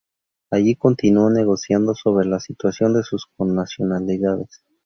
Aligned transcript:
Allí 0.49 0.75
continuó 0.75 1.29
negociando 1.29 1.93
sobre 1.93 2.25
la 2.25 2.39
situación 2.39 2.95
de 2.95 3.03
sus 3.03 3.27
connacionales. 3.37 4.63